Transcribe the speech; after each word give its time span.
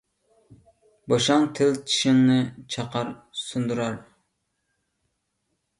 بوشاڭ 1.13 1.45
تىل 1.59 1.77
چىشىڭنى 1.91 2.39
چاقار- 2.77 3.13
سۇندۇرار. 3.45 4.05